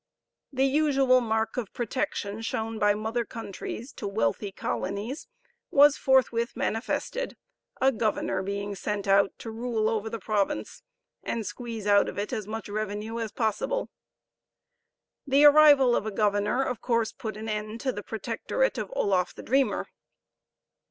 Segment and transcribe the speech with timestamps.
[0.51, 5.27] The usual mark of protection shown by mother countries to wealthy colonies
[5.69, 7.37] was forthwith manifested;
[7.79, 10.81] a governor being sent out to rule over the province,
[11.21, 13.91] and squeeze out of it as much revenue as possible.
[15.27, 19.35] The arrival of a governor of course put an end to the protectorate of Oloffe
[19.35, 19.85] the Dreamer.